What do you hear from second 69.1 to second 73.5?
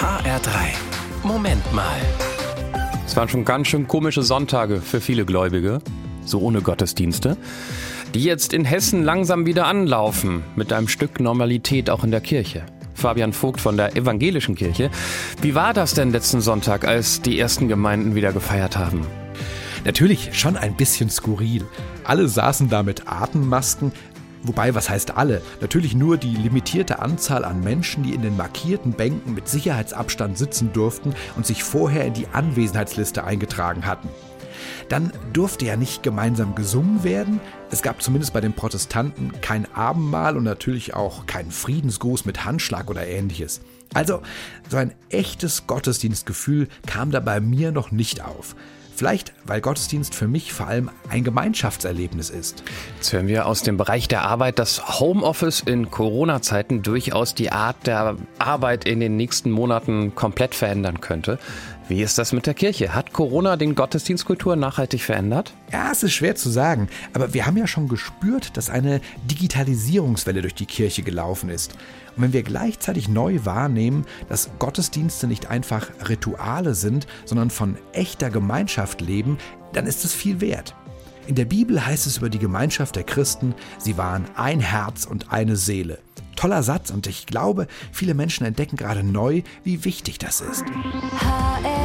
Digitalisierungswelle durch die Kirche gelaufen ist. Und wenn wir gleichzeitig neu